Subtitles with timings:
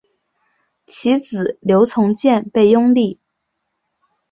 [0.87, 3.19] 其子刘从谏被拥立。